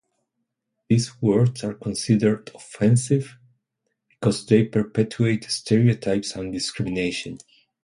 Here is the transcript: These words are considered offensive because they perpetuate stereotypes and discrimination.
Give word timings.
These 0.89 1.21
words 1.21 1.63
are 1.63 1.75
considered 1.75 2.49
offensive 2.55 3.37
because 4.09 4.47
they 4.47 4.65
perpetuate 4.65 5.43
stereotypes 5.43 6.35
and 6.35 6.51
discrimination. 6.51 7.37